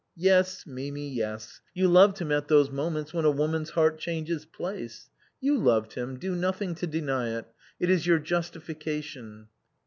"Yes, 0.31 0.65
Mimi, 0.65 1.07
yes. 1.13 1.61
You 1.75 1.87
loved 1.87 2.17
him 2.17 2.31
at 2.31 2.47
those 2.47 2.71
moments 2.71 3.13
when 3.13 3.23
a 3.23 3.29
woman's 3.29 3.69
heart 3.69 3.99
changes 3.99 4.45
place. 4.47 5.11
You 5.39 5.55
loved 5.59 5.93
him; 5.93 6.17
do 6.17 6.33
nothing 6.35 6.73
to 6.73 6.87
deny 6.87 7.37
it; 7.37 7.45
it 7.79 7.91
is 7.91 8.07
your 8.07 8.17
justification." 8.17 9.47